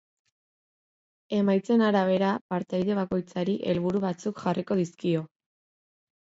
Emaitzen 1.39 1.83
arabera, 1.89 2.31
partaide 2.55 2.97
bakoitzari 3.03 3.57
helburu 3.75 4.05
batzuk 4.09 4.43
jarriko 4.49 4.81
dizkio. 4.85 5.27